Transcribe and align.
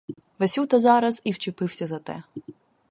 Васюта 0.39 0.79
зараз 0.79 1.21
і 1.23 1.31
вчепився 1.31 1.87
за 1.87 1.99
те. 1.99 2.23